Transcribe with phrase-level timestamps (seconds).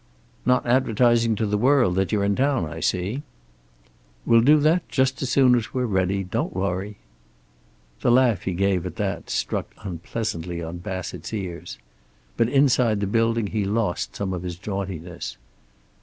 [0.47, 3.21] "Not advertising to the world that you're in town, I see."
[4.25, 6.23] "We'll do that, just as soon as we're ready.
[6.23, 6.97] Don't worry."
[8.01, 11.77] The laugh he gave at that struck unpleasantly on Bassett's ears.
[12.35, 15.37] But inside the building he lost some of his jauntiness.